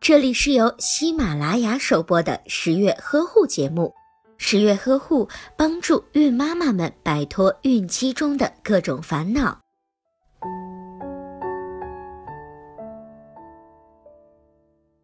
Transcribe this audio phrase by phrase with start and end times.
[0.00, 3.92] 这里是由喜马拉雅首播的十月呵护节目。
[4.36, 9.58] 十月呵护帮助孕妈妈们摆脱孕期中的各种烦恼。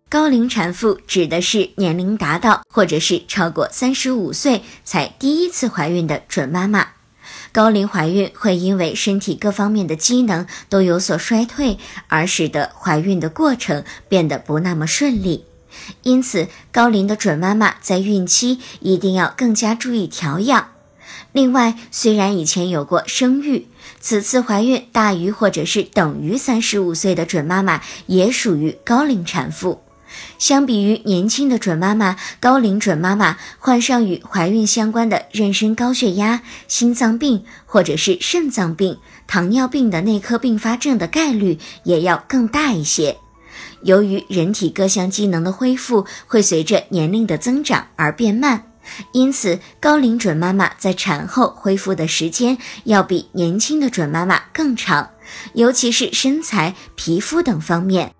[0.09, 7.00] 高龄产妇指的是年龄达到或者是超过三十五岁才第一次怀孕的准妈妈。
[7.53, 11.79] 高龄怀孕会因为身体各方面的机能都有所衰退，
[12.09, 15.45] 而使得怀孕的过程变得不那么顺利。
[16.03, 20.69] 因此，高龄的准妈妈在孕期一定要更加注意调养。
[21.33, 23.69] 另外，虽然以前有过生育，
[24.01, 29.83] 此次怀孕大于或者是等于三十五岁的准妈妈，也属于高龄产妇。
[30.39, 43.17] 相比于年轻的准妈妈，高龄准妈妈患上与怀孕相关的妊娠高血压、心脏病或者是肾脏病、糖尿病的内科并发症的概率也要更大一些。
[43.83, 48.65] 由于人体各项机能的恢复会随着年龄的增长而变慢，
[49.13, 55.11] 因此高龄准妈妈在产后恢复的时间要比年轻的准妈妈更长，
[55.55, 58.13] 尤其是身材、皮肤等方面。